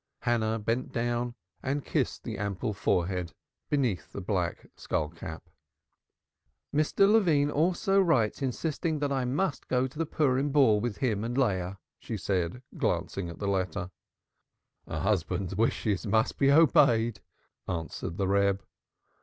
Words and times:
Hannah 0.21 0.57
bent 0.57 0.91
down 0.91 1.35
and 1.61 1.85
kissed 1.85 2.23
the 2.23 2.39
ample 2.39 2.73
forehead 2.73 3.35
beneath 3.69 4.11
the 4.11 4.19
black 4.19 4.65
skull 4.75 5.09
cap. 5.09 5.43
"Mr. 6.75 7.07
Levine 7.07 7.51
also 7.51 8.01
writes 8.01 8.41
insisting 8.41 8.97
that 8.97 9.11
I 9.11 9.25
must 9.25 9.67
go 9.67 9.85
to 9.85 9.99
the 9.99 10.07
Purim 10.07 10.49
ball 10.49 10.81
with 10.81 10.97
him 10.97 11.23
and 11.23 11.37
Leah," 11.37 11.77
she 11.99 12.17
said, 12.17 12.63
glancing 12.75 13.29
at 13.29 13.37
the 13.37 13.47
letter. 13.47 13.91
"A 14.87 15.01
husband's 15.01 15.55
wishes 15.55 16.07
must 16.07 16.39
be 16.39 16.51
obeyed," 16.51 17.19
answered 17.67 18.17
the 18.17 18.27
Reb. 18.27 18.63